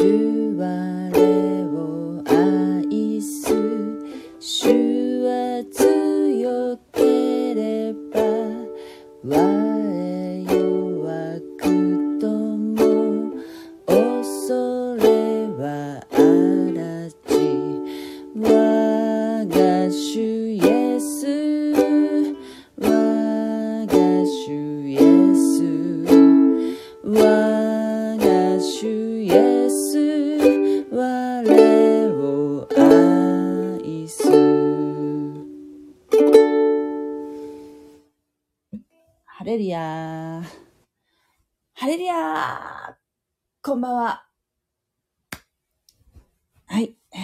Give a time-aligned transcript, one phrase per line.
[0.00, 0.06] 主
[0.56, 0.99] 我
[43.80, 44.26] んばんは
[46.66, 47.20] はい、えー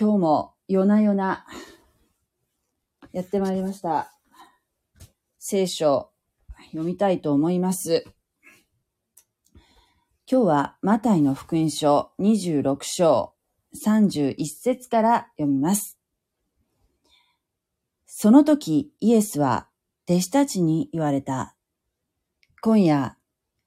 [0.00, 1.44] 今日も夜な夜な
[3.12, 4.12] やってまいりました。
[5.40, 6.12] 聖書
[6.66, 8.06] 読みたいと思います。
[10.30, 13.34] 今日はマタイの福音書26章
[13.84, 15.98] 31節から読みます。
[18.06, 19.68] その時イエスは
[20.08, 21.56] 弟子たちに言われた。
[22.62, 23.17] 今夜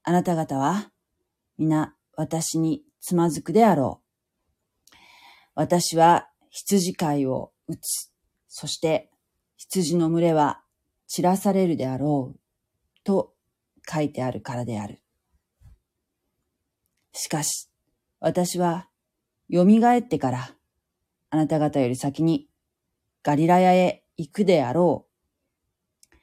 [0.04, 0.90] あなた方は
[1.58, 4.00] 皆私につまずくであろ
[4.90, 4.96] う。
[5.54, 8.12] 私は羊飼いを打つ。
[8.48, 9.10] そして
[9.56, 10.62] 羊の群れは
[11.06, 12.40] 散らされるであろう。
[13.04, 13.34] と
[13.88, 15.02] 書いてあるからである。
[17.12, 17.68] しかし、
[18.20, 18.88] 私は
[19.52, 20.54] 蘇ってから
[21.30, 22.48] あなた方より先に
[23.22, 26.16] ガリラヤへ行くであろう。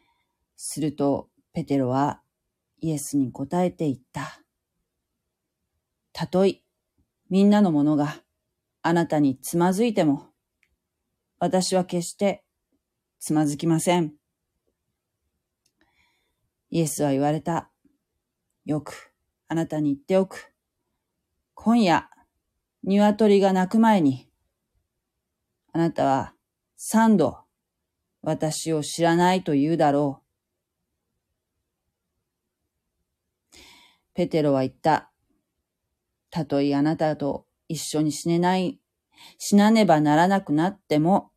[0.55, 2.21] すると、ペテロは
[2.81, 4.41] イエスに答えて言った。
[6.13, 6.61] たとえ
[7.29, 8.23] みんなのものが
[8.81, 10.27] あなたにつまずいても、
[11.39, 12.43] 私は決して
[13.19, 14.13] つまずきません。
[16.69, 17.69] イエスは言われた。
[18.65, 19.11] よく
[19.47, 20.53] あなたに言っておく。
[21.55, 22.09] 今夜、
[22.83, 24.29] 鶏が鳴く前に、
[25.73, 26.33] あなたは
[26.77, 27.39] 三度
[28.21, 30.28] 私を知らないと言うだろう。
[34.13, 35.11] ペテロは言った。
[36.31, 38.79] たとえあなたと一緒に死ねない、
[39.37, 41.31] 死なねばならなくなっても、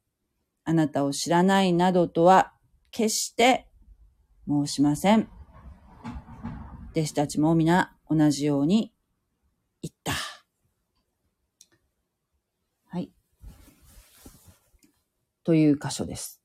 [0.65, 2.53] あなたを知らないなどとは
[2.91, 3.67] 決して
[4.47, 5.29] 申しません。
[6.93, 8.93] 弟子たちも皆同じように
[9.83, 10.13] 言った。
[12.89, 13.11] はい。
[15.43, 16.43] という箇所です。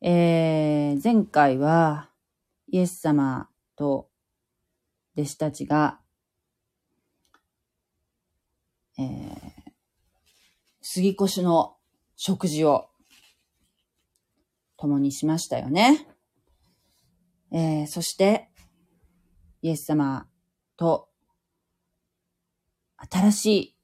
[0.00, 2.10] えー、前回は
[2.68, 4.08] イエス様と
[5.16, 6.00] 弟子たちが、
[8.98, 9.72] えー、
[10.80, 11.76] 杉越の
[12.16, 12.88] 食事を
[14.76, 16.06] 共にしましたよね。
[17.50, 18.48] えー、そして、
[19.60, 20.26] イエス様
[20.76, 21.08] と
[23.10, 23.76] 新しい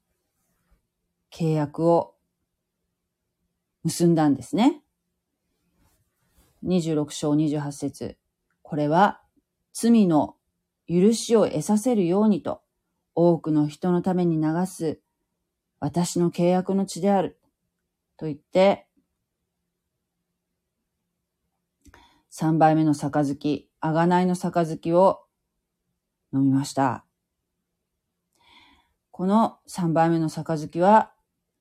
[1.31, 2.15] 契約を
[3.83, 4.81] 結んだんですね。
[6.65, 8.17] 26章28節
[8.61, 9.21] これは
[9.71, 10.35] 罪の
[10.89, 12.61] 許しを得させるようにと
[13.15, 14.99] 多くの人のために流す
[15.79, 17.39] 私の契約の地である
[18.17, 18.89] と言って
[22.31, 25.19] 3杯目の杯、あがないの杯を
[26.31, 27.05] 飲みました。
[29.11, 31.11] この3杯目の杯は、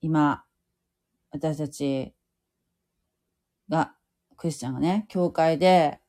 [0.01, 0.45] 今、
[1.31, 2.15] 私たち
[3.69, 3.95] が、
[4.37, 6.01] クリスチャンがね、教会で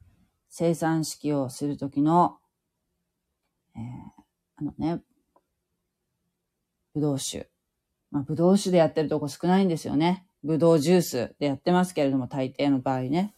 [0.50, 2.39] 生産式をするときの、
[3.76, 3.82] えー、
[4.58, 5.02] あのね、
[6.94, 7.50] ぶどう酒。
[8.12, 10.26] まあ、ぶどう酒でやってるとこ少ないんですよね。
[10.44, 13.34] ぶどうジュースでやってますけれども、大抵の場合ね。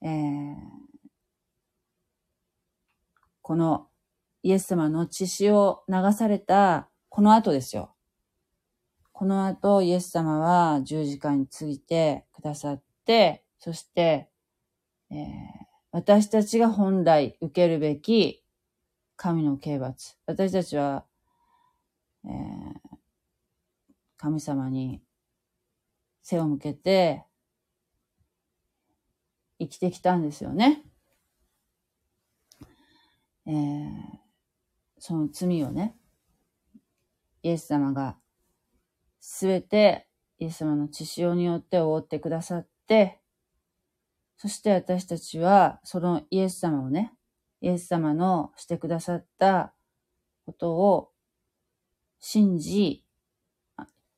[0.00, 0.54] えー、
[3.40, 3.88] この
[4.42, 7.94] イエス様の血潮を流されたこの後ですよ。
[9.12, 14.28] この後、イエス様は十字架についてくださって、そして、
[15.10, 15.18] えー、
[15.92, 18.41] 私たちが本来受けるべき
[19.22, 20.16] 神の刑罰。
[20.26, 21.04] 私たちは、
[22.24, 22.96] えー、
[24.16, 25.00] 神様に
[26.24, 27.22] 背を向けて
[29.60, 30.82] 生きてきたんですよね。
[33.46, 33.92] えー、
[34.98, 35.94] その罪をね、
[37.44, 38.16] イエス様が
[39.20, 40.08] すべて
[40.40, 43.20] イエス様の血潮によって覆ってくださって、
[44.36, 47.12] そして私たちはそのイエス様をね、
[47.62, 49.72] イエス様のしてくださった
[50.44, 51.12] ことを
[52.18, 53.04] 信じ、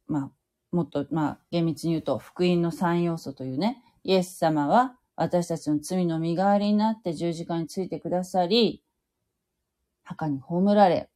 [0.06, 0.30] まあ、
[0.72, 8.82] もっと、まあ、厳密に言うと、福音の三要素というね、イエス様は私たちの罪の身代わりになって十字架についてくださり、
[10.04, 11.10] 墓に葬られ、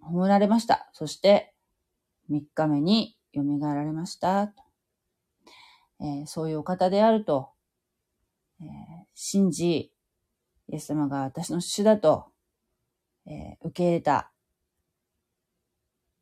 [0.00, 0.90] 葬られました。
[0.92, 1.54] そして、
[2.30, 4.46] 3日目に蘇られました。
[4.48, 4.62] と
[6.00, 7.50] えーそういうお方であると、
[8.60, 8.66] えー
[9.14, 9.91] 信じ、
[10.68, 12.26] イエス様が私の主だと、
[13.26, 14.30] えー受け入れた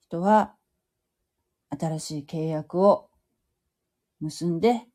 [0.01, 0.55] 人は、
[1.71, 3.09] 新しい契約を
[4.21, 4.87] 結んで、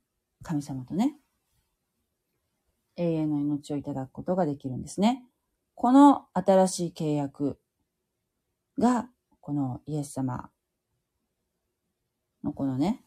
[0.44, 1.18] 神様とね、
[2.98, 5.24] 永遠の命をいただくことができるんですね。
[5.74, 7.60] この新しい契約
[8.78, 9.10] が、
[9.42, 10.50] このイエス様
[12.44, 13.04] のこのね、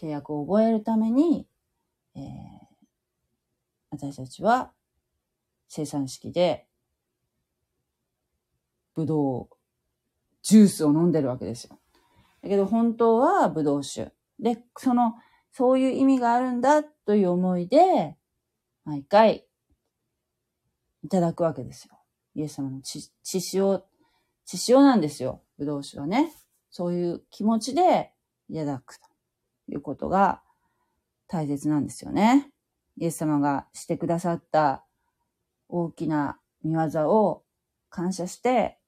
[0.00, 1.46] 契約を覚えるために、
[2.14, 2.60] えー
[3.92, 4.70] 私たちは
[5.70, 6.66] 生産式で、
[8.96, 9.48] ブドウ、
[10.42, 11.78] ジュースを飲んでるわけですよ。
[12.42, 14.12] だけど本当はブドウ酒。
[14.40, 15.14] で、その、
[15.52, 18.16] そういう意味があるんだという思いで、
[18.84, 19.46] 毎回、
[21.04, 21.96] いただくわけですよ。
[22.34, 23.84] イエス様の血、血潮、
[24.44, 25.44] 血潮なんですよ。
[25.56, 26.32] ブドウ酒はね。
[26.70, 28.12] そういう気持ちで
[28.48, 29.06] いただくと
[29.68, 30.42] いうことが
[31.28, 32.50] 大切なんですよね。
[32.96, 34.84] イエス様がしてくださった
[35.70, 37.44] 大きな見業を
[37.90, 38.78] 感謝して、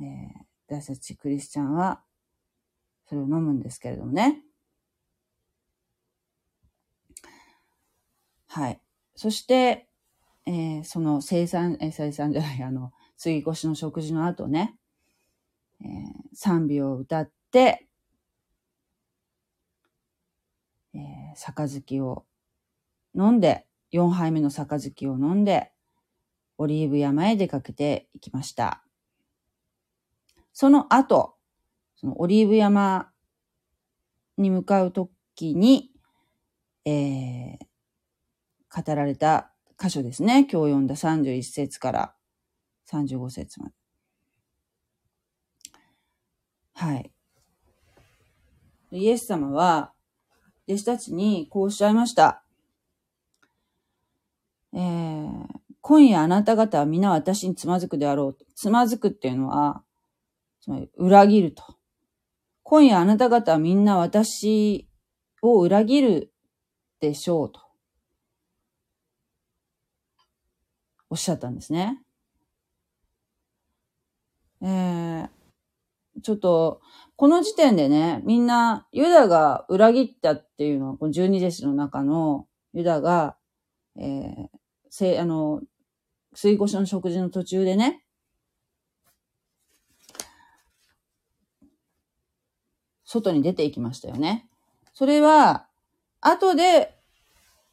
[0.00, 2.02] えー私たちクリスチャンは
[3.08, 4.42] それを飲むんですけれどもね。
[8.48, 8.80] はい。
[9.14, 9.86] そして、
[10.46, 14.76] えーその生産、えー生産じゃない、 あの、杉越しの食事の後ね、
[15.80, 15.88] えー
[16.34, 17.86] 賛美を歌って、
[20.94, 22.24] えー杯を
[23.14, 25.72] 飲んで、4杯目の杯を飲んで、
[26.58, 28.82] オリーブ山へ出かけていきました。
[30.52, 31.34] その後、
[31.96, 33.10] そのオリーブ山
[34.38, 35.90] に向かうときに、
[36.84, 37.66] えー
[38.76, 39.50] 語られた
[39.80, 40.40] 箇所ですね。
[40.40, 42.14] 今日読んだ31節から
[42.90, 43.74] 35節まで。
[46.74, 47.10] はい。
[48.90, 49.92] イエス様は、
[50.68, 52.42] 弟子たちにこうおっしゃいました。
[54.74, 55.55] えー
[55.88, 58.44] 今夜あなた方は皆私につまずくであろうと。
[58.56, 59.84] つまずくっていうのは、
[60.60, 61.62] つまり裏切ると。
[62.64, 64.88] 今夜あなた方はみんな私
[65.42, 66.32] を裏切る
[66.98, 67.60] でしょうと。
[71.08, 72.02] おっしゃったんですね。
[74.60, 75.28] えー、
[76.20, 76.80] ちょっと、
[77.14, 83.36] この時点でね、みんな、ユダが裏切ったっていうのは、この十二弟子の中のユダが、
[83.96, 84.48] えー、
[84.90, 85.62] せ、あの、
[86.36, 88.04] 水越しの食事の途中でね、
[93.04, 94.46] 外に出ていきましたよね。
[94.92, 95.66] それは、
[96.20, 96.98] 後で、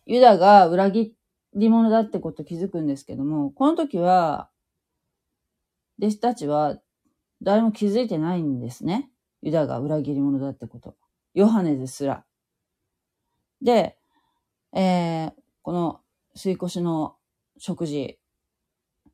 [0.05, 1.13] ユダが裏切
[1.53, 4.49] り者だってこと気づくんですけども、この時は、
[5.99, 6.79] 弟子たちは
[7.41, 9.11] 誰も気づいてないんですね。
[9.41, 10.95] ユダが裏切り者だってこと。
[11.33, 12.23] ヨハネですら。
[13.61, 13.97] で、
[14.73, 15.33] えー、
[15.63, 15.99] この
[16.33, 17.17] 水越しの
[17.57, 18.19] 食事、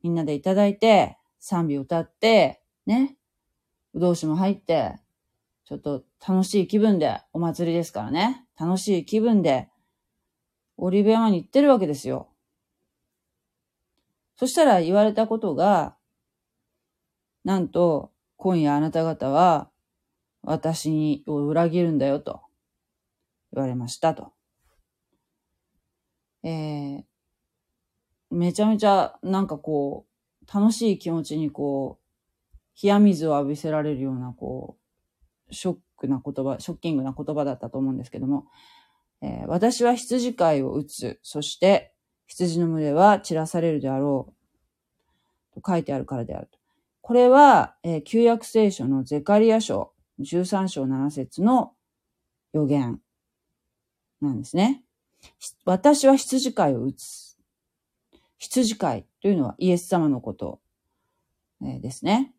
[0.03, 3.17] みんなでいただいて、賛美歌って、ね、
[3.93, 4.95] うどう酒も入って、
[5.65, 9.69] ちょっと楽しい気分で、お祭りですからね、楽しい気分で、
[10.77, 12.29] オリーブ山に行ってるわけですよ。
[14.35, 15.95] そしたら言われたことが、
[17.43, 19.69] なんと、今夜あなた方は、
[20.41, 22.41] 私にを裏切るんだよと、
[23.51, 24.31] 言われましたと。
[26.43, 27.03] えー、
[28.31, 34.77] めちゃめちゃ、なんかこう、楽しい気持ちにこう、冷や水を浴びせられるような、こ
[35.49, 38.45] う、ショックな言葉、ショッキングな言葉だったと思うんですけども、
[39.21, 41.19] えー私は羊飼いを打つ。
[41.23, 41.93] そして、
[42.27, 44.33] 羊の群れは散らされるであろ
[45.55, 45.61] う。
[45.61, 46.59] と書いてあるからであると。
[47.01, 51.73] これは、えー旧約聖書のゼカリア書13章7節の
[52.53, 53.01] 予言
[54.21, 54.83] なんですね。
[55.65, 57.28] 私は羊飼いを打つ。
[58.39, 60.59] 羊飼いというのはイエス様のこと、
[61.63, 62.33] えですね。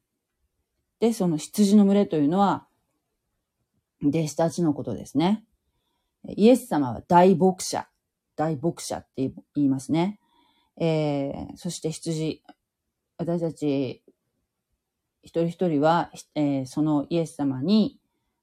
[0.99, 2.67] で、その羊の群れというのは、
[4.03, 5.45] 弟子たちのことですね。
[6.27, 7.87] イエス様は大牧者、
[8.35, 10.19] 大牧者って言いますね。
[10.79, 12.43] えーそして羊、
[13.19, 14.03] 私たち
[15.23, 17.99] 一人一人は、えーそのイエス様に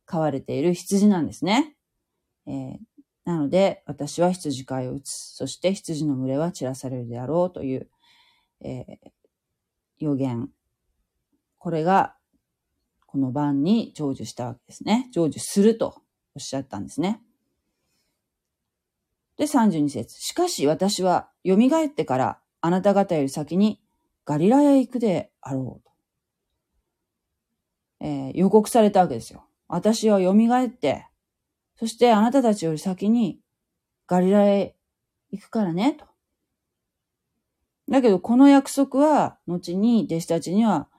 [0.05, 1.75] 飼われている羊なんですね。
[2.45, 2.77] えー
[3.27, 5.11] なので、私は羊飼いを打つ。
[5.11, 7.89] そして羊の群れは散らされるであろうという、
[8.61, 9.09] えー
[9.99, 10.49] 予言。
[11.57, 12.15] これが、
[13.05, 15.09] この晩に成就したわけですね。
[15.13, 16.01] 成就すると
[16.35, 17.21] おっしゃったんですね。
[19.35, 23.81] で、32節しかし私は蘇ってからあなた方より先に
[24.23, 25.91] ガリラヤへ行くであろうと。
[28.05, 29.43] えー、予告されたわけですよ。
[29.67, 31.06] 私は蘇って、
[31.79, 33.39] そしてあなたたちより先に
[34.07, 34.75] ガリラへ
[35.31, 36.05] 行くからね、と。
[37.89, 40.89] だけど、この約束は、後に弟子たちには、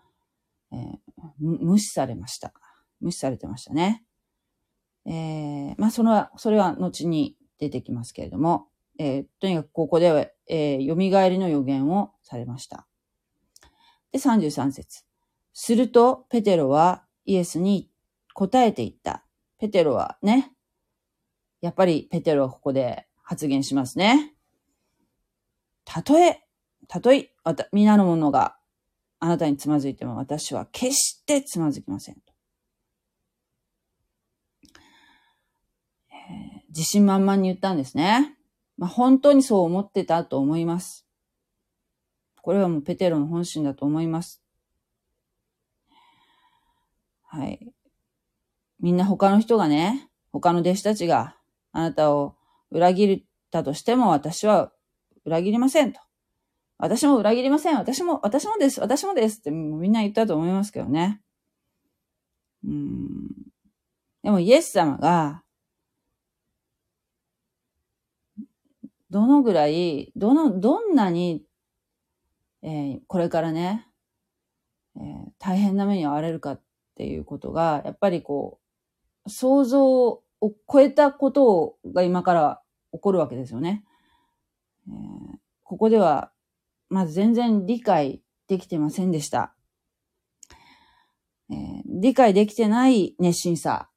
[0.72, 0.98] えー、
[1.40, 2.52] 無視されました。
[3.00, 4.04] 無視されてましたね。
[5.06, 8.68] えー、まあ、その、それは後に出てきますけれども、
[8.98, 12.86] えー、とにかくここでは、えー、蘇りの予言をされました。
[14.12, 15.04] で、33節。
[15.52, 17.90] すると、ペテロはイエスに
[18.34, 19.24] 答えていった。
[19.58, 20.52] ペテロはね、
[21.60, 24.34] やっぱりペテロはここで発言しますね。
[25.84, 26.44] たとえ、
[26.86, 27.30] たとえ、
[27.72, 28.56] 皆の者が
[29.20, 32.16] あなたにつまずいても私は決してつまずきません。
[36.10, 38.36] えー、自信満々に言ったんですね。
[38.76, 41.06] まあ、本当にそう思ってたと思います。
[42.40, 44.42] これはもうペテロの本心だと思います。
[47.24, 47.72] はい。
[48.80, 51.37] みんな他の人がね、他の弟子たちが
[51.72, 52.36] あなたを
[52.70, 54.72] 裏切ったとしても私は
[55.24, 56.00] 裏切りませんと。
[56.78, 57.76] 私も裏切りません。
[57.76, 58.80] 私も、私もです。
[58.80, 61.20] 私もですってみんな言ったと思いますけどね。
[62.64, 63.28] うん。
[64.22, 65.42] でもイエス様が
[69.10, 71.42] どのぐらい、どの、どんなに、
[72.62, 73.88] えー、これからね、
[74.96, 76.62] えー、大変な目に遭われるかっ
[76.96, 78.60] ていうことが、やっぱりこ
[79.24, 83.84] う、想像を超えたことが今から起こるわけですよね。
[84.88, 86.32] えー、ここでは、
[86.88, 89.54] まず全然理解できてませんでした。
[91.50, 93.88] えー、理解できてない熱心さ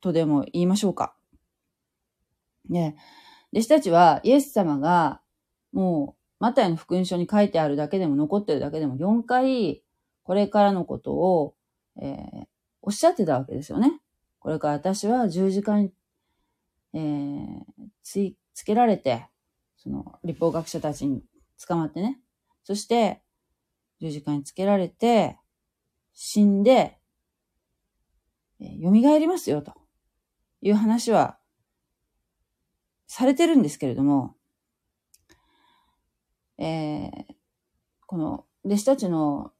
[0.00, 1.14] とでも言いましょうか。
[2.68, 2.94] で、
[3.52, 5.20] 弟子たちはイエス様が
[5.72, 9.82] もうマタイの福音書に書いてあるだけでも残ってるだけでも4回
[10.22, 11.54] これからのことを、
[12.00, 12.46] えー、
[12.82, 14.00] おっしゃってたわけですよね。
[14.40, 15.92] これから私は十字架に、
[16.94, 17.62] えー、
[18.02, 19.26] つつけられて、
[19.76, 21.22] その立法学者たちに
[21.66, 22.18] 捕まってね。
[22.64, 23.22] そして、
[24.00, 25.38] 十字架につけられて、
[26.14, 26.98] 死んで、
[28.60, 29.74] えー、蘇りますよ、と
[30.62, 31.38] いう話は
[33.06, 34.36] されてるんですけれども、
[36.58, 37.34] えー、
[38.06, 39.52] この弟子たちの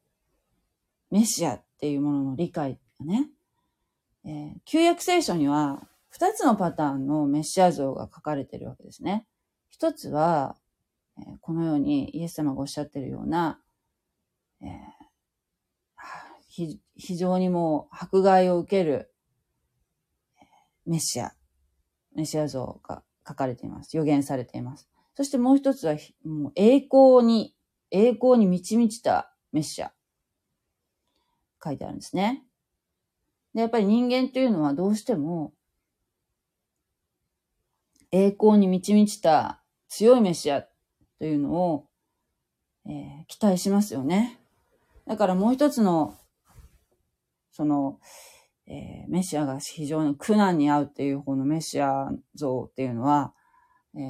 [1.10, 3.28] メシアっていうものの理解がね、
[4.25, 9.27] えー、旧約聖書には二つのパターンのメシア像が書かれているわけですね。
[9.71, 10.57] 一つは、
[11.19, 13.61] えー、このようにイエス様がおっしゃっているような、
[14.61, 14.69] えー、
[16.97, 19.12] 非常にもう迫害を受ける
[20.85, 21.33] メシア、
[22.15, 23.97] メシア像が書かれています。
[23.97, 24.89] 予言されています。
[25.15, 27.55] そしてもう一つは、もう栄光に、
[27.91, 29.93] 栄光に満ち満ちたメシア。
[31.62, 32.45] 書いてあるんですね。
[33.54, 35.52] で、やっぱり人間というのはどうしても、
[38.12, 40.62] 栄光に満ち満ちた強いメシア
[41.19, 41.87] というのを、
[42.87, 44.40] えー、期待しますよね。
[45.07, 46.16] だからもう一つの、
[47.52, 47.99] その、
[48.66, 53.35] えー、メシアが非常に苦難に遭うっていう方のメシア像っていうのは、
[53.97, 54.02] えー、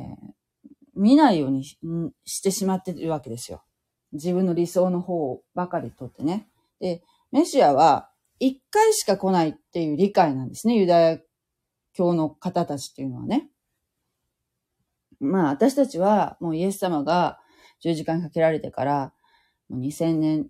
[0.94, 3.62] 見ないようにしてしまっているわけですよ。
[4.12, 6.48] 自分の理想の方ばかりとってね。
[6.78, 8.09] で、メシアは
[8.40, 10.74] 一回しか来ないっていう理解なんですね。
[10.76, 11.18] ユダヤ
[11.92, 13.48] 教の方たちっていうのはね。
[15.20, 17.38] まあ私たちはもうイエス様が
[17.80, 19.12] 十字架にかけられてから
[19.68, 20.48] もう2000年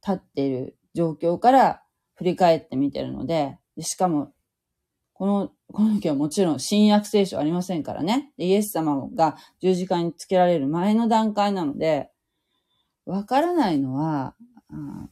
[0.00, 1.82] 経っている状況から
[2.14, 4.32] 振り返ってみてるので、でしかも、
[5.12, 8.32] この、この時はもちろん新約聖書ありませんからね。
[8.38, 12.10] イエス様が十字架につけられる前の段階なので、
[13.06, 14.34] わからないのは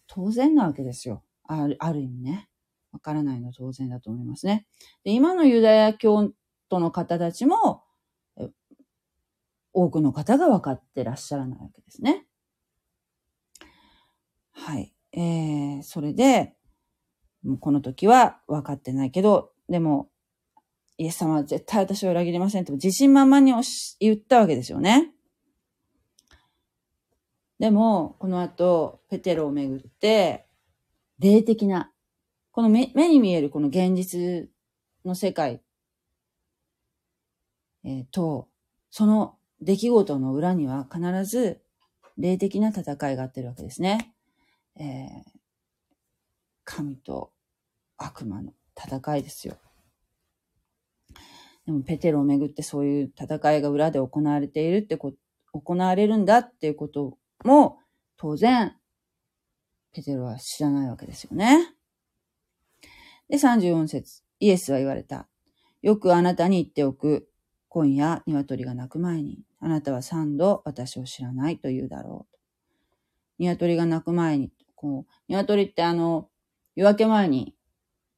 [0.06, 1.22] 当然なわけですよ。
[1.48, 2.48] あるある意味ね。
[2.92, 4.66] わからないのは当然だと思いますね。
[5.04, 6.30] で今のユダヤ教
[6.68, 7.82] 徒の方たちも、
[9.72, 12.26] 多くの方が分かってらっしゃらないわけですね。
[14.52, 14.92] はい。
[15.12, 16.54] えー、それで、
[17.44, 20.10] もうこの時は分かってないけど、でも、
[20.96, 23.52] イエス様は絶対私を裏切りませんと自信満々に
[24.00, 25.12] 言ったわけですよね。
[27.60, 30.47] でも、この後、ペテロをめぐって、
[31.18, 31.92] 霊的な、
[32.52, 34.48] この目に見えるこの現実
[35.04, 35.60] の世界、
[37.84, 38.48] えー、と、
[38.90, 41.60] その出来事の裏には必ず
[42.16, 44.14] 霊的な戦いがあってるわけですね。
[44.78, 45.30] えー、
[46.64, 47.32] 神と
[47.96, 49.56] 悪魔の戦いですよ。
[51.66, 55.12] でもペテロをめぐってそういう戦いが裏で行われているってこ、
[55.52, 57.78] 行われるんだっていうことも
[58.16, 58.76] 当然
[59.92, 61.74] ペテロは知らないわけですよね。
[63.28, 65.28] で、34節イエスは言われた。
[65.82, 67.28] よくあなたに言っておく。
[67.68, 72.36] 今夜、鶏が鳴く前に、あなたは三度私を知らないと言うだろう。
[73.38, 76.30] 鶏が鳴く前に、こう、鶏ってあの、
[76.74, 77.54] 夜明け前に、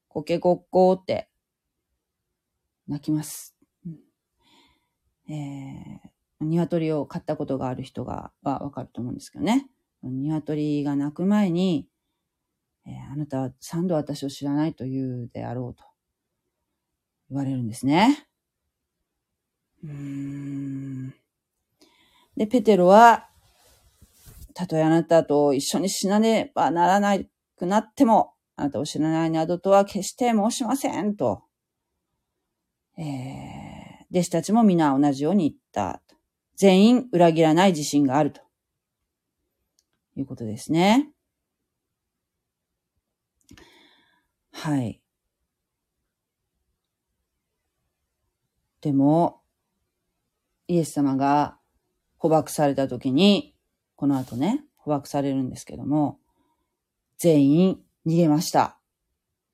[0.08, 1.30] コケコッコーって、
[2.86, 3.56] 鳴きます。
[3.86, 3.88] う
[5.30, 9.68] んえー、鶏を飼ったことがある人が、はわかると思うんですけどね。
[10.02, 11.87] 鶏が鳴く前に、
[12.87, 15.85] えー、あなたは三度私を知らないと言うであろうと
[17.28, 18.26] 言われるんですね。
[19.85, 21.14] うーん
[22.37, 23.28] で、ペテロは、
[24.54, 27.19] たとえあなたと一緒に死なねばならな
[27.57, 31.42] くなっても、あなたを知らないなどとは決して申しませんと、
[32.97, 33.04] えー、
[34.11, 36.02] 弟子たちも皆同じように言った。
[36.57, 38.42] 全員裏切らない自信があると
[40.17, 41.11] いうことですね。
[44.52, 45.00] はい。
[48.81, 49.40] でも、
[50.69, 51.59] イエス様が
[52.19, 53.55] 捕獲された時に、
[53.97, 56.19] この後ね、捕獲されるんですけども、
[57.19, 58.79] 全員逃げました。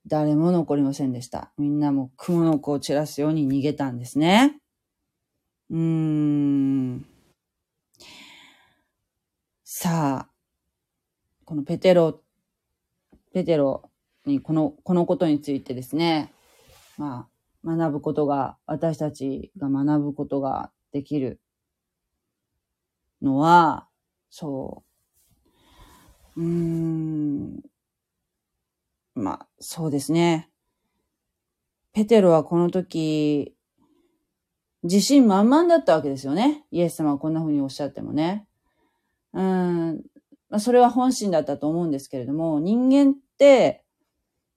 [0.07, 1.53] 誰も残りませんでした。
[1.59, 4.61] みんなも雲の子を散らすように逃げたんですね。
[5.71, 7.07] うーん。
[9.65, 10.36] さあ、
[11.47, 12.21] このペテロ、
[13.33, 13.89] ペテロ
[14.27, 16.33] にこの、このことについてですね、
[16.99, 17.29] ま
[17.65, 21.41] あ、学ぶことが、私たちが学ぶことができる
[23.23, 23.87] のは、
[24.29, 24.83] そ
[26.35, 27.63] う、うーん、
[29.15, 30.51] まあ、そうですね。
[31.93, 33.55] ペテロはこの時、
[34.83, 36.65] 自信満々だったわけですよね。
[36.73, 38.49] イエス様はこんな風におっしゃってもね。
[39.33, 40.03] うん、
[40.49, 43.85] まあ、それは本心だったと思うんですけれども、人間って、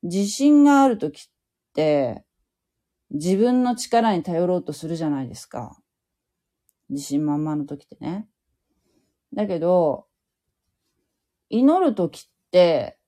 [0.04, 1.32] 自信があるときっ
[1.74, 2.24] て、
[3.12, 5.82] 自分の力に頼ろうとするじゃないですか。
[6.90, 8.28] 自信満々の時ってね。
[9.34, 10.06] だけど、
[11.50, 13.00] 祈る時って、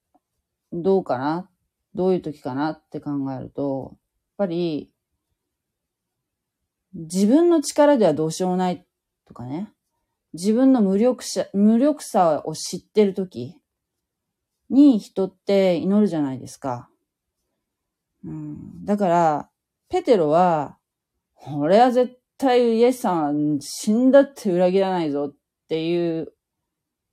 [0.74, 1.50] どうかな？
[1.94, 4.00] どういう時かなって考えると、やっ
[4.38, 4.92] ぱり、
[6.94, 8.86] 自分の力ではどうしようもない
[9.26, 9.72] とかね。
[10.34, 13.58] 自分の無力さ、無力さを知ってる時
[14.70, 16.90] に人って祈るじゃないですか。
[18.24, 19.50] うん、だから、
[19.90, 20.78] ペテロは、
[21.58, 25.36] 俺は絶対イエスさん死んだって裏切らないぞっ
[25.68, 26.34] ていう、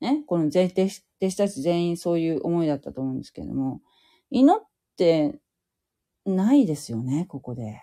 [0.01, 3.81] ね、この弟子たち全員そういう思いだったと思うんですけれども、
[4.31, 4.65] 祈っ
[4.97, 5.41] て
[6.25, 7.83] ないですよね、ここで。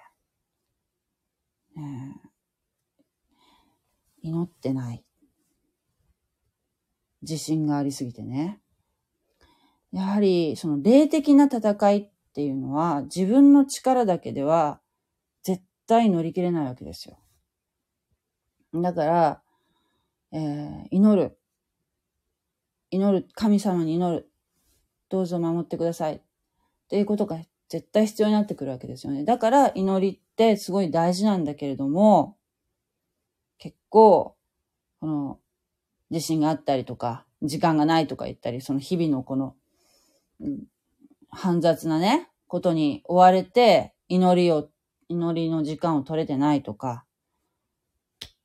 [1.77, 1.81] え、
[4.21, 5.03] 祈ってない。
[7.27, 8.59] 自信がありすぎてね。
[9.91, 14.79] やはり、その霊的な戦いっていうのは、自分の力だけでは
[15.43, 17.17] 絶対乗り切れないわけですよ。
[18.73, 19.41] だから、
[20.31, 21.38] えー、祈る。
[22.91, 23.27] 祈る。
[23.33, 24.29] 神様に祈る。
[25.09, 26.15] どうぞ守ってください。
[26.15, 26.21] っ
[26.89, 29.23] ていうことが絶対必要になってくるわけですよね。
[29.23, 32.38] だから祈りってすごい大事なんだけれども、
[33.57, 34.35] 結構、
[34.99, 35.39] この
[36.09, 39.55] 自信があったりとか、時間がないとか言ったり、その日々のこの、
[41.29, 44.69] 煩雑なね、ことに追われて、祈りを、
[45.09, 47.05] 祈りの時間を取れてないとか、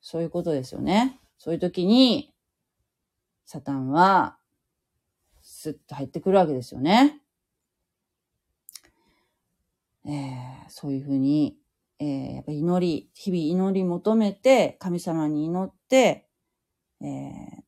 [0.01, 1.19] そういうことですよね。
[1.37, 2.33] そういう時に、
[3.45, 4.37] サタンは、
[5.41, 7.21] スッと入ってくるわけですよね。
[10.05, 11.57] えー、そういうふうに、
[11.99, 16.27] えー、やっぱ祈り、日々祈り求めて、神様に祈って、
[17.01, 17.63] えー、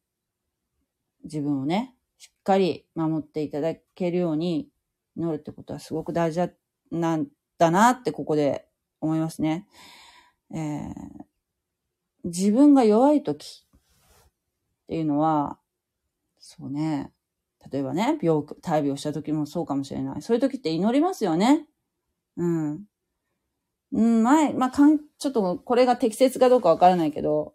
[1.23, 4.69] 自分をね、しっかり守っていただけるように
[5.15, 6.49] 祈るってことはすごく大事だ
[6.91, 8.67] なんだなってここで
[9.01, 9.67] 思いますね。
[10.53, 10.89] えー、
[12.25, 13.79] 自分が弱い時っ
[14.87, 15.57] ていうのは、
[16.39, 17.11] そうね、
[17.71, 20.21] 例えばね、病、大病した時もそうかもしれない。
[20.21, 21.67] そういう時って祈りますよね。
[22.37, 22.85] うん。
[23.93, 27.53] うん、前、まあ、かん、ちょっとこれが適切かどうかわからないけど、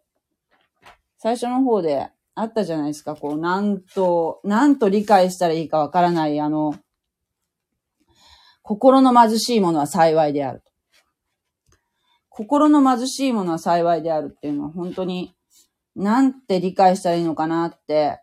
[1.18, 3.16] 最初の方であったじゃないですか。
[3.16, 6.76] こう、なんと、なんと理解したらいいかわからない、あの、
[8.62, 10.62] 心の貧しいものは幸いである。
[12.28, 15.34] 心の貧しいものは幸いであるっていうのは本当に、
[15.96, 18.20] なんて理解したらいいのかなって、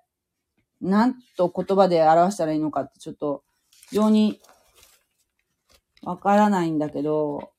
[0.79, 3.43] なんと言葉で表したらいいのかってちょっと、
[3.89, 4.39] 非常に
[6.03, 7.51] わからないんだけど、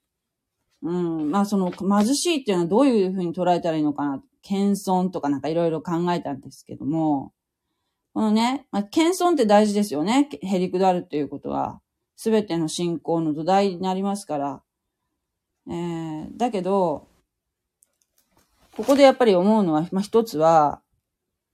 [0.83, 4.23] うん、まあその貧しいっていうのはどういうふうに捉えたらいいのかな。
[4.47, 7.33] 謙遜とかなんかいろいろ考えたんですけども、
[8.15, 10.29] このね、まあ、謙遜って大事ですよね。
[10.41, 11.81] へりくだるっていうことは、
[12.15, 14.63] すべての信仰の土台になりますから。
[15.69, 17.09] えー、だけど、
[18.77, 20.81] ここでやっぱり思うのは、まあ、一つは、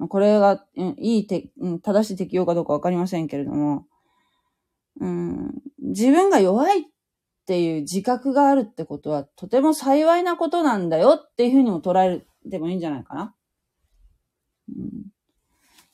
[0.09, 0.65] これが、
[0.99, 1.51] いいて、
[1.83, 3.87] 正しい適用かどうかわかりませんけれども、
[5.01, 6.85] うん、自分が弱いっ
[7.47, 13.35] ていう自覚があるってことは、とても幸いなことなんだよっていうふうにも捉えるてもいいんじゃないかな。
[14.69, 14.89] うん、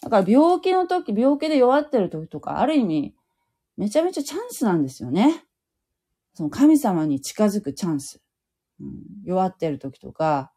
[0.02, 3.14] だから病気の時、病気で弱ってる時とか、ある意味、
[3.76, 5.44] めちゃめちゃチャンスなんですよね。
[6.34, 8.20] その神様に近づくチャンス。
[8.80, 10.52] うん、弱ってる時とか、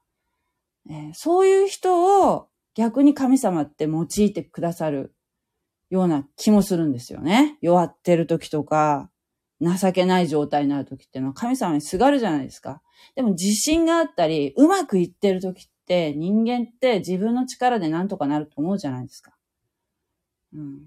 [0.90, 5.16] えー、そういう人を逆に神様って用いてくださる
[5.90, 7.58] ような気もするんですよね。
[7.62, 9.10] 弱ってる時とか、
[9.60, 12.82] 情けない状態になる時っていうのは神様にすがるじゃないですか。
[13.16, 15.71] でも自信があったり、うまくいってる時っ
[16.16, 19.34] 人間って自分の力で何とかなると思うじゃないですか。
[20.54, 20.80] うん。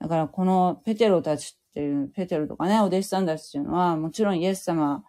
[0.00, 5.04] だからこのペテロたちっていう、ペテロとかね、お弟子さんたちっていうのは、もちろんイエス様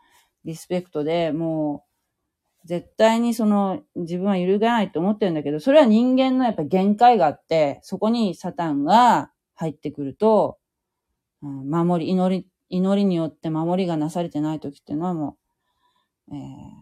[0.46, 10.58] リスペクトで、もう、絶対にその自分は揺るがないと思ってるんだけど、それは人間のやっぱ限界があって、そこにサタンが入ってくると、
[11.42, 15.38] うん、守り、祈り、祈りによって守りがなされてない時っていうのはも
[16.28, 16.79] う、えー、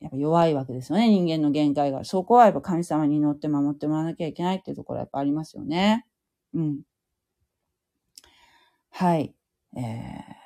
[0.00, 2.04] やっぱ弱いわけですよね、人間の限界が。
[2.04, 6.06] そこはやっぱ神様に祈って守ってもらわなきゃいけないっていうところはやっぱありますよね。
[6.54, 6.80] うん。
[8.90, 9.34] はい。
[9.76, 10.40] えー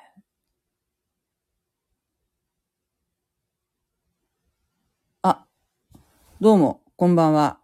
[6.41, 7.59] どうも、こんばんは。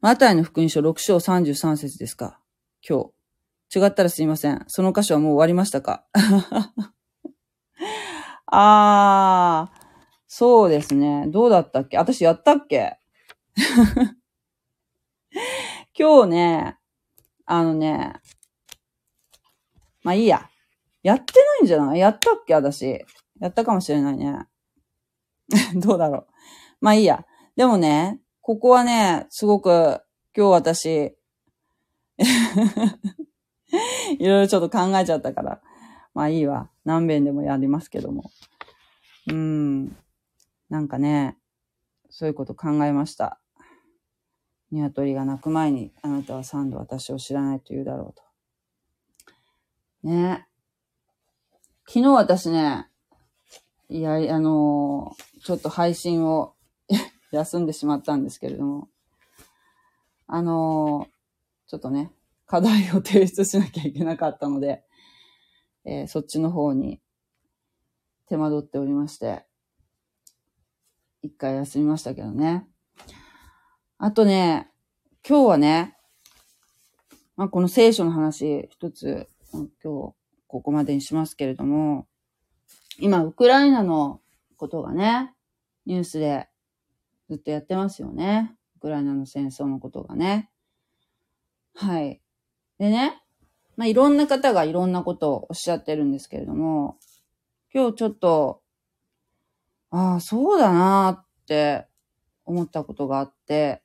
[0.00, 2.38] マタイの福音書6章33節ですか
[2.88, 3.10] 今
[3.70, 3.78] 日。
[3.80, 4.64] 違ったらすいません。
[4.68, 6.04] その箇所はもう終わりましたか
[8.46, 9.77] あー、
[10.28, 11.24] そうですね。
[11.28, 11.96] どうだったっけ？
[11.96, 12.98] 私やったっけ？
[15.98, 16.78] 今日ね、
[17.46, 18.20] あのね、
[20.02, 20.48] まあいいや。
[21.02, 21.98] やってないんじゃない？
[21.98, 22.54] やったっけ？
[22.54, 23.04] 私。
[23.40, 24.46] やったかもしれないね。
[25.76, 26.26] どうだろう。
[26.80, 27.24] まあいいや。
[27.56, 30.00] でもね、ここはね、すごく
[30.36, 31.16] 今日私、
[34.18, 35.60] いろいろちょっと考えちゃったから、
[36.14, 36.70] まあいいわ。
[36.84, 38.30] 何遍でもやりますけども。
[39.28, 39.96] うん。
[40.68, 41.38] なんかね、
[42.10, 43.40] そういうこと考えました。
[44.70, 48.22] 鶏が鳴く前に、あなたは三度私を知らないと言うだろうと。
[50.08, 50.46] ね。
[51.86, 52.88] 昨日私ね、
[53.88, 56.54] いや、あの、ちょっと配信を
[57.32, 58.90] 休んでしまったんですけれども、
[60.26, 61.08] あの、
[61.66, 62.12] ちょっとね、
[62.46, 64.84] 課題を提出しなきゃいけなかったので、
[65.86, 67.00] えー、そっちの方に
[68.26, 69.47] 手間取っておりまして、
[71.22, 72.66] 一回休みましたけどね。
[73.98, 74.70] あとね、
[75.28, 75.96] 今日はね、
[77.36, 80.14] まあ、この聖書の話一つ、今日こ
[80.46, 82.06] こまでにしますけれども、
[83.00, 84.20] 今、ウクライナの
[84.56, 85.32] ことがね、
[85.86, 86.48] ニュースで
[87.28, 88.56] ずっとやってますよね。
[88.76, 90.50] ウクライナの戦争のことがね。
[91.74, 92.20] はい。
[92.78, 93.22] でね、
[93.76, 96.98] まあ、いろんな方がいろんなことをおっしゃってるんですけれども、
[97.72, 98.62] 今日ちょっと、
[99.90, 101.86] ああ、そうだなって
[102.44, 103.82] 思ったことがあって、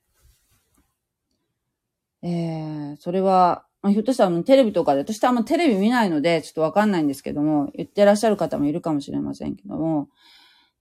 [2.22, 10.08] えー、それは、ひょっとしたらテレビとかで、私ってあんまテレビ見ないので、ちょっとわかんないんですけども、言ってらっしゃる方もいるかもしれませんけども、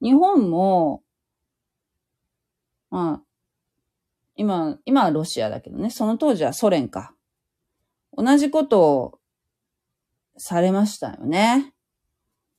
[0.00, 1.02] 日本も、
[2.90, 3.22] まあ、
[4.36, 7.14] 今、今はロシアだけどね、その当時はソ連か。
[8.16, 9.18] 同じことを
[10.36, 11.74] されましたよね。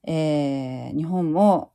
[0.05, 1.72] えー、日本も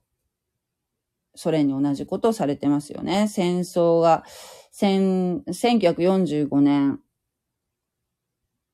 [1.38, 3.28] ソ連に同じことをされてますよね。
[3.28, 4.24] 戦争が、
[4.72, 7.00] 1945年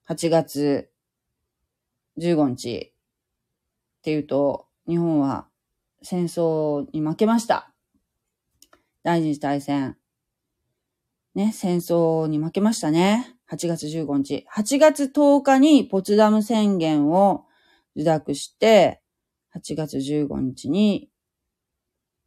[0.08, 0.90] 8月
[2.18, 2.94] 15日
[3.98, 5.46] っていうと、日本は
[6.02, 7.70] 戦争に負けました。
[9.02, 9.98] 第二次大戦。
[11.34, 13.36] ね、戦争に負けましたね。
[13.50, 14.46] 8月15日。
[14.50, 17.44] 8月10日にポツダム宣言を
[17.94, 19.02] 受諾して、
[19.54, 21.10] 8月15日に、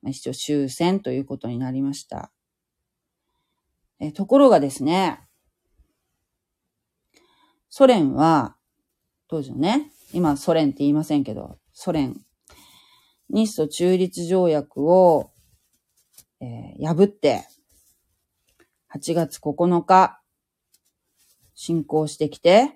[0.04, 2.32] 一応終戦ということになりました。
[4.00, 5.22] えところがですね、
[7.70, 8.56] ソ連は、
[9.28, 12.16] 当時のね、今ソ連って言いませんけど、ソ連、
[13.30, 15.32] 日ソ中立条約を
[16.40, 17.48] えー、破って、
[18.96, 20.22] 8月9日、
[21.56, 22.76] 進行してきて、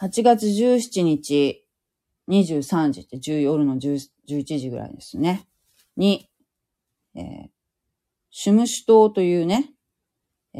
[0.00, 1.61] 8月17日、
[2.32, 5.46] 23時って夜の11時ぐらいですね。
[5.96, 6.30] に、
[7.14, 7.48] えー、
[8.30, 9.70] シュムシュ島というね、
[10.54, 10.58] え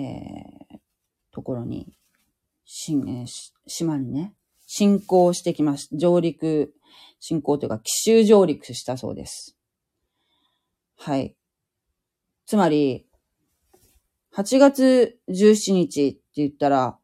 [0.75, 0.79] ー、
[1.33, 1.97] ところに、
[2.65, 3.27] しんえー
[3.67, 4.35] 島にね、
[4.67, 5.97] 侵攻してきました。
[5.97, 6.75] 上陸、
[7.21, 9.57] 侵攻というか奇襲上陸したそうです。
[10.99, 11.37] はい。
[12.47, 13.07] つまり、
[14.35, 16.99] 8月17日って言ったら、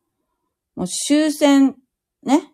[0.75, 1.77] もう終戦、
[2.23, 2.53] ね。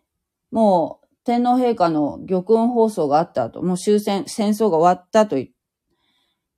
[0.51, 5.53] もう天皇陛下の玉音放送があった後、もう終戦、戦争が終わったとい,、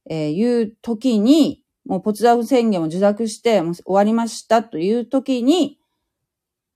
[0.09, 5.79] えーいう時に、もうポツダム宣言も受諾して、もう終わりましたという時に、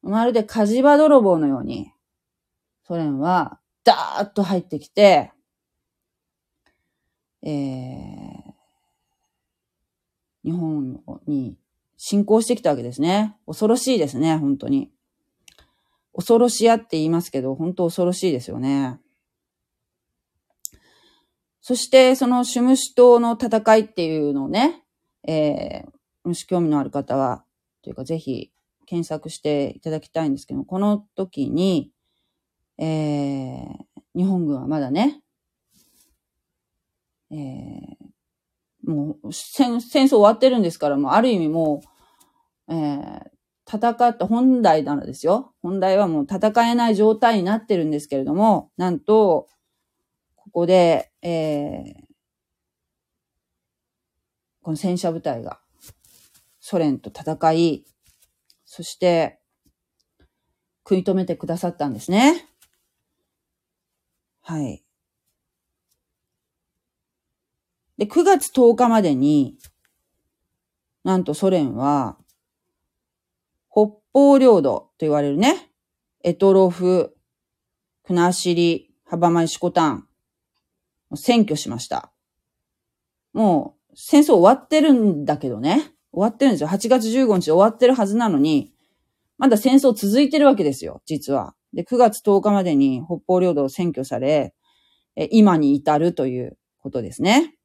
[0.02, 1.92] まるで火事場泥棒のように、
[2.88, 5.32] ソ連はダーッと入ってきて、
[7.44, 8.52] えー
[10.44, 11.56] 日本に
[11.98, 13.36] 侵攻してきたわけですね。
[13.46, 14.92] 恐ろしいですね、本当に。
[16.14, 19.00] 恐ろしやって言いますけど、本当恐ろしいですよね。
[21.62, 24.84] そして、そのシュムシ島の戦いっていうのをね、
[25.28, 27.46] えー、もし興味のある方は、
[27.84, 28.52] というかぜひ
[28.86, 31.92] 検索していただきたいんですけど、この時に、
[32.78, 33.78] えー、
[34.16, 35.22] 日本軍はまだね、
[37.32, 41.82] えー、もう戦戦争終わってるんですから、もうある意味も
[42.68, 43.24] う、えー、
[43.68, 45.54] 戦った本来ならですよ。
[45.62, 49.48] 本来はもう戦えない状態になってるんですけれども、なんと、
[50.36, 52.12] ここで、えー、
[54.62, 55.60] この戦車部隊が
[56.60, 57.86] ソ連と戦い、
[58.66, 59.40] そして
[60.84, 62.48] 食い止めてくださったんですね。
[64.42, 64.84] はい。
[67.98, 69.58] で、9月10日までに、
[71.04, 72.18] なんとソ連は、
[74.14, 75.72] 方領土と言われるね、
[76.24, 77.16] エトロフ、
[78.04, 80.08] 国後、幅前シコタン、
[81.16, 82.12] 占拠しました。
[83.34, 85.94] もう、戦争終わってるんだけどね。
[86.14, 86.68] 終わってるんですよ。
[86.70, 88.74] 8月15日終わってるはずなのに、
[89.38, 91.56] まだ戦争続いてるわけですよ、実は。
[91.74, 94.54] で、9月10日までに北方領土を占拠され、
[95.32, 97.56] 今に至るということですね。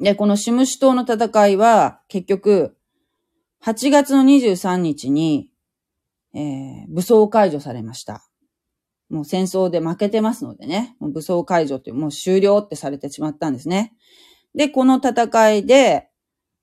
[0.00, 2.76] で、このシムシ島の戦いは、結局、
[3.64, 5.50] 8月の23日に、
[6.34, 8.24] えー武装解除されました。
[9.10, 13.94] もう戦争で負けてますのでね、もう武装解除って、もう終了ってされてしまったんですね。
[14.54, 16.08] で、この戦いで、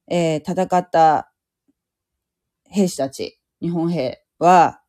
[0.07, 1.31] えー戦った
[2.69, 4.81] 兵士たち、日本兵は、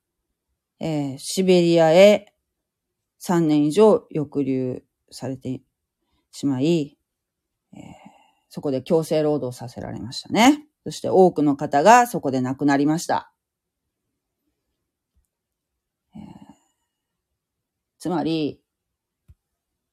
[0.78, 2.32] えーシベリアへ
[3.20, 5.60] 3年以上抑留されて
[6.30, 6.96] しまい、
[7.74, 8.05] えー
[8.56, 10.66] そこで強制労働させられましたね。
[10.82, 13.30] そして多くの方がそこで亡くなりました。
[16.14, 16.22] えー
[17.98, 18.62] つまり、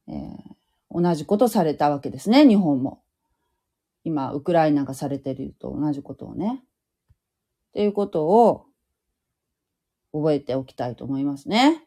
[0.08, 0.38] えー
[0.90, 3.04] 同じことされたわけですね、日本も。
[4.06, 6.64] 今、ウクライナがされていると同じことをね。
[6.64, 8.68] っていうことを
[10.14, 11.86] 覚えておきたいと思いますね。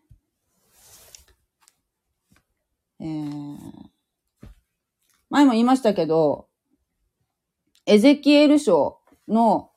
[3.01, 3.59] えー
[5.31, 6.46] 前も言いましたけど、
[7.89, 9.71] エゼキエル書の、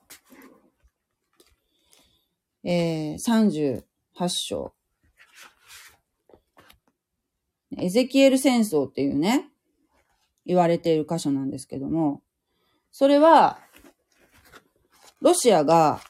[2.63, 3.83] えー、38
[4.29, 4.73] 章。
[7.77, 9.51] エゼキエル戦争っていうね、
[10.43, 12.23] 言われている箇所なんですけども、
[12.91, 13.59] それは、
[15.21, 16.01] ロシアが、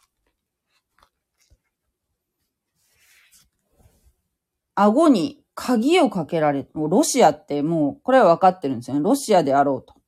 [4.74, 9.04] 顎に鍵をかけられ、もうロシアってもう、これは分かってるんですよね。
[9.04, 9.99] ロシアであろうと。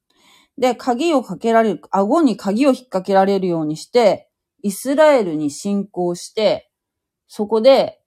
[0.57, 4.29] で、鍵をかけられる、顎に鍵を引っ掛けられるようにして、
[4.63, 6.69] イスラエルに侵攻して、
[7.27, 8.01] そこで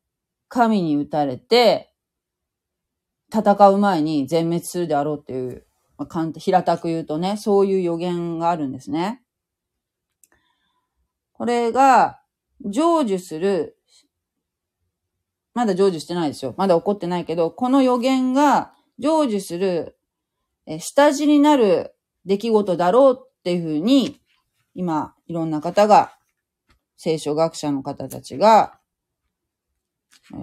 [0.49, 1.93] 神に打たれて、
[3.33, 5.67] 戦う前に全滅するであろうっていう、
[5.99, 9.23] まあ、平たく言うとね、そういう予言があるんですね。
[11.33, 12.21] これが、
[12.63, 13.77] 成就する、
[15.53, 16.55] まだ成就してないですよ。
[16.57, 19.99] まだ起こってないけど、この予言が成就する、
[20.67, 21.94] え下地になる
[22.25, 24.21] 出来事だろうっていうふうに、
[24.75, 26.17] 今、いろんな方が、
[26.97, 28.79] 聖書学者の方たちが、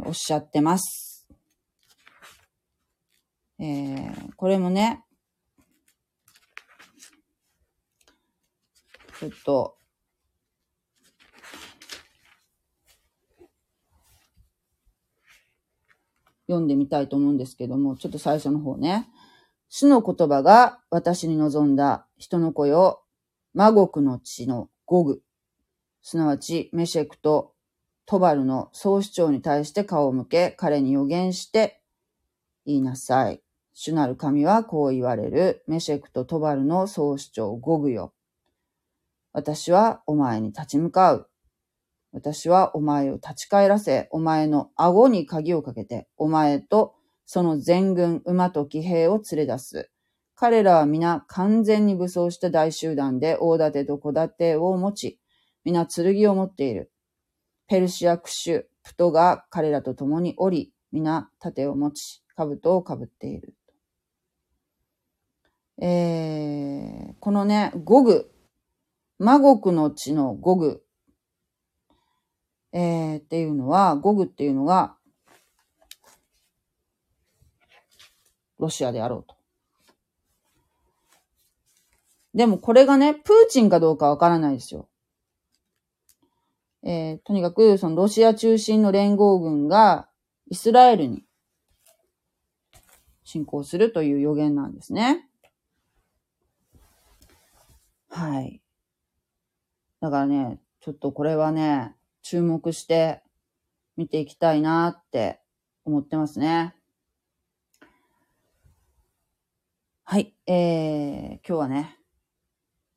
[0.06, 1.28] おっしゃってます。
[3.60, 5.04] えー、これもね、
[9.20, 9.78] ちょっと、
[16.48, 19.08] 読んでみたいと思うんですけども、ちょっと最初の方ね。
[19.74, 23.06] 主の言葉が私に望んだ人の子よ、
[23.54, 25.22] 魔国の地のゴグ、
[26.02, 27.54] すなわちメシェクと
[28.06, 31.80] トバルの総主張に対して顔を向け、彼に予言して
[32.66, 33.42] 言いなさい。
[33.72, 35.64] 主なる神はこう言われる。
[35.68, 38.14] メシェクとトバルの総主張ゴグよ。
[39.32, 41.30] 私はお前に立ち向かう。
[42.12, 46.96] 私はお前を立ち返らせ、お前の顎に鍵をかけて、お前と
[47.34, 49.89] その全軍、馬と騎兵を連れ出す。
[50.36, 55.20] 彼らは皆完全に武装した大集団で大盾と小盾を持ち、
[55.63, 56.91] 皆剣を持っている。
[57.67, 63.56] ペルシアクシュ、プトが彼らと共におり、皆盾を持ち、兜をかぶっている。
[65.82, 68.30] えー、このね、ゴグ、
[69.20, 70.84] 魔国の地のゴグ、
[72.74, 74.98] えー、っていうのは、ゴグっていうのが、
[78.62, 79.36] ロシアであろうと。
[82.34, 84.88] でもこれがね、プーチンかどうかわからないですよ。
[86.84, 90.08] えー、とにかく、そのロシア中心の連合軍が
[90.47, 91.26] イスラエルに
[93.24, 95.28] 侵攻するという予言なんですね。
[98.10, 98.62] はい。
[100.02, 103.24] だからね、ちょっとこれはね、注目して
[103.97, 105.41] 見ていきたいなって
[105.84, 106.76] 思ってますね。
[110.12, 110.34] はい。
[110.45, 111.97] えー、今日はね、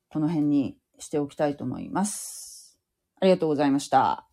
[0.09, 2.77] この辺にしておきたいと思います。
[3.21, 4.27] ありがとうございました。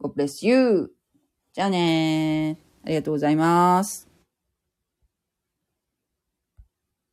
[0.00, 0.92] God bless you!
[1.52, 2.86] じゃあねー。
[2.86, 4.13] ありがとうございます。